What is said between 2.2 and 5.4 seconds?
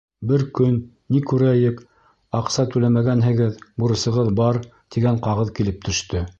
аҡса түләмәгәнһегеҙ, бурысығыҙ бар, тигән